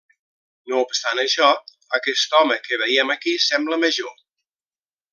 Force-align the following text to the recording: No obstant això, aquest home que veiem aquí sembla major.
No 0.71 0.79
obstant 0.85 1.21
això, 1.25 1.49
aquest 1.99 2.35
home 2.39 2.59
que 2.69 2.83
veiem 2.87 3.15
aquí 3.19 3.37
sembla 3.49 3.83
major. 3.87 4.21